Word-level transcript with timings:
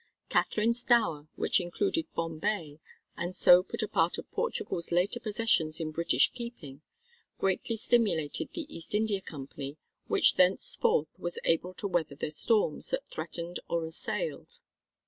Catherine's 0.29 0.83
dower, 0.83 1.27
which 1.35 1.61
included 1.61 2.11
Bombay 2.15 2.79
and 3.15 3.35
so 3.35 3.61
put 3.61 3.83
a 3.83 3.87
part 3.87 4.17
of 4.17 4.31
Portugal's 4.31 4.91
later 4.91 5.19
possessions 5.19 5.79
in 5.79 5.91
British 5.91 6.31
keeping, 6.31 6.81
greatly 7.37 7.75
stimulated 7.75 8.49
the 8.51 8.65
East 8.75 8.95
India 8.95 9.21
Company 9.21 9.77
which 10.07 10.37
thenceforth 10.37 11.09
was 11.19 11.37
able 11.43 11.75
to 11.75 11.87
weather 11.87 12.15
the 12.15 12.31
storms 12.31 12.89
that 12.89 13.05
threatened 13.11 13.59
or 13.69 13.85
assailed. 13.85 14.57